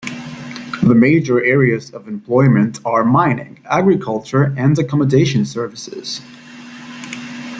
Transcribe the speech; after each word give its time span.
The 0.81 0.95
major 0.95 1.45
areas 1.45 1.91
of 1.91 2.07
employment 2.07 2.79
are 2.85 3.03
mining, 3.05 3.59
agriculture 3.69 4.51
and 4.57 4.75
accommodation 4.79 5.45
services. 5.45 6.21